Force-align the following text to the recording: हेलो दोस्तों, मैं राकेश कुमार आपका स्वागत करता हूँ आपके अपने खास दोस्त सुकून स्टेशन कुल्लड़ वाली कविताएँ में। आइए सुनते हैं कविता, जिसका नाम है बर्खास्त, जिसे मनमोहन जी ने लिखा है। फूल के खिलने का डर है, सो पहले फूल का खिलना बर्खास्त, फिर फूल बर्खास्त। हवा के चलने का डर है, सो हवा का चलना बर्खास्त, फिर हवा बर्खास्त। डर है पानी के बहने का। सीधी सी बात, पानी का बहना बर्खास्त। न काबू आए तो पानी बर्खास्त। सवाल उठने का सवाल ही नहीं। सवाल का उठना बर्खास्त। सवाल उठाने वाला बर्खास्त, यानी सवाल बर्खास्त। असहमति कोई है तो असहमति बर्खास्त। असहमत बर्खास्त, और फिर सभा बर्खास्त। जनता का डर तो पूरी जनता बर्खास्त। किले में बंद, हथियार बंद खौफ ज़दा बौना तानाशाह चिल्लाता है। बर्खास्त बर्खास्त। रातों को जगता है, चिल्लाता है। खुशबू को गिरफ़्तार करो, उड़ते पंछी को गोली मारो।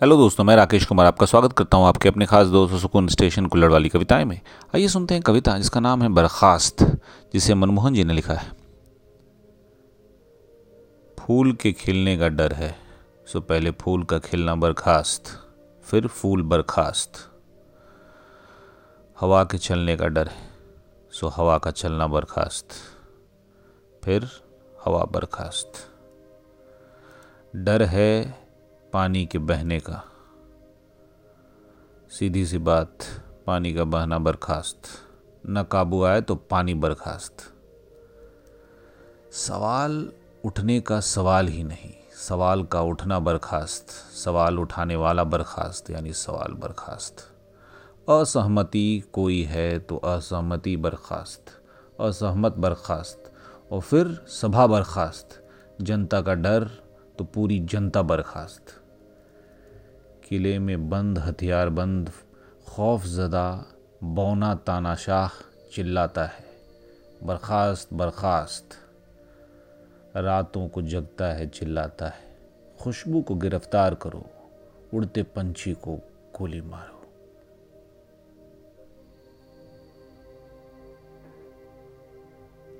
हेलो 0.00 0.16
दोस्तों, 0.16 0.44
मैं 0.44 0.54
राकेश 0.56 0.84
कुमार 0.84 1.06
आपका 1.06 1.26
स्वागत 1.26 1.52
करता 1.52 1.76
हूँ 1.76 1.86
आपके 1.86 2.08
अपने 2.08 2.26
खास 2.26 2.46
दोस्त 2.46 2.74
सुकून 2.74 3.06
स्टेशन 3.08 3.46
कुल्लड़ 3.46 3.70
वाली 3.72 3.88
कविताएँ 3.88 4.24
में। 4.24 4.40
आइए 4.74 4.88
सुनते 4.88 5.14
हैं 5.14 5.22
कविता, 5.22 5.56
जिसका 5.58 5.80
नाम 5.80 6.02
है 6.02 6.08
बर्खास्त, 6.08 6.82
जिसे 7.32 7.54
मनमोहन 7.54 7.94
जी 7.94 8.04
ने 8.04 8.12
लिखा 8.12 8.34
है। 8.34 8.50
फूल 11.18 11.52
के 11.52 11.72
खिलने 11.72 12.16
का 12.18 12.28
डर 12.28 12.52
है, 12.52 12.74
सो 13.26 13.40
पहले 13.40 13.70
फूल 13.70 14.04
का 14.04 14.18
खिलना 14.18 14.54
बर्खास्त, 14.54 15.22
फिर 15.84 16.06
फूल 16.06 16.42
बर्खास्त। 16.42 17.12
हवा 19.20 19.44
के 19.44 19.58
चलने 19.58 19.96
का 19.96 20.06
डर 20.06 20.28
है, 20.28 20.48
सो 21.12 21.28
हवा 21.28 21.58
का 21.58 21.70
चलना 21.70 22.06
बर्खास्त, 22.06 22.68
फिर 24.04 24.28
हवा 24.84 25.04
बर्खास्त। 25.04 25.72
डर 27.56 27.82
है 27.82 28.45
पानी 28.96 29.26
के 29.26 29.38
बहने 29.38 29.80
का। 29.80 30.04
सीधी 32.10 32.46
सी 32.46 32.58
बात, 32.58 32.98
पानी 33.46 33.74
का 33.74 33.84
बहना 33.84 34.18
बर्खास्त। 34.18 34.82
न 35.46 35.62
काबू 35.62 36.04
आए 36.04 36.20
तो 36.20 36.34
पानी 36.34 36.74
बर्खास्त। 36.74 37.36
सवाल 39.32 40.12
उठने 40.44 40.80
का 40.80 41.00
सवाल 41.00 41.48
ही 41.48 41.64
नहीं। 41.64 41.94
सवाल 42.14 42.64
का 42.64 42.80
उठना 42.80 43.18
बर्खास्त। 43.18 43.88
सवाल 44.16 44.58
उठाने 44.58 44.96
वाला 44.96 45.24
बर्खास्त, 45.24 45.90
यानी 45.90 46.12
सवाल 46.12 46.52
बर्खास्त। 46.52 47.16
असहमति 48.08 49.10
कोई 49.12 49.42
है 49.42 49.78
तो 49.78 49.96
असहमति 49.96 50.76
बर्खास्त। 50.76 51.44
असहमत 52.00 52.52
बर्खास्त, 52.52 53.32
और 53.72 53.80
फिर 53.80 54.24
सभा 54.28 54.66
बर्खास्त। 54.66 55.48
जनता 55.80 56.20
का 56.20 56.34
डर 56.34 56.70
तो 57.18 57.24
पूरी 57.24 57.58
जनता 57.58 58.02
बर्खास्त। 58.02 58.82
किले 60.28 60.58
में 60.58 60.90
बंद, 60.90 61.18
हथियार 61.18 61.68
बंद 61.68 62.10
खौफ 62.68 63.04
ज़दा 63.04 63.64
बौना 64.04 64.54
तानाशाह 64.54 65.28
चिल्लाता 65.72 66.24
है। 66.24 66.44
बर्खास्त 67.24 67.88
बर्खास्त। 67.92 68.68
रातों 70.16 70.68
को 70.68 70.82
जगता 70.82 71.24
है, 71.24 71.48
चिल्लाता 71.48 72.06
है। 72.06 72.38
खुशबू 72.80 73.22
को 73.22 73.34
गिरफ़्तार 73.34 73.94
करो, 73.94 74.26
उड़ते 74.94 75.22
पंछी 75.22 75.72
को 75.72 75.96
गोली 76.38 76.60
मारो। 76.60 76.95